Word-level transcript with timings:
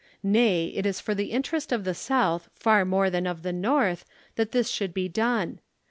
Nay, 0.23 0.65
it 0.75 0.87
is 0.87 0.99
for 0.99 1.13
the 1.13 1.31
interest 1.31 1.71
of 1.71 1.83
the 1.83 1.93
South 1.93 2.49
far 2.55 2.85
more 2.85 3.11
than 3.11 3.27
of 3.27 3.43
the 3.43 3.53
North 3.53 4.03
that 4.35 4.51
this 4.51 4.67
should 4.71 4.95
be 4.95 5.07
done. 5.07 5.59